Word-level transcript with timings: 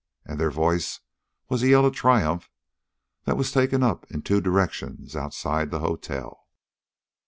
And 0.25 0.39
their 0.39 0.49
voice 0.49 0.99
was 1.47 1.61
a 1.61 1.67
yell 1.67 1.85
of 1.85 1.93
triumph 1.93 2.49
that 3.25 3.37
was 3.37 3.51
taken 3.51 3.83
up 3.83 4.09
in 4.09 4.23
two 4.23 4.41
directions 4.41 5.15
outside 5.15 5.69
the 5.69 5.77
hotel. 5.77 6.47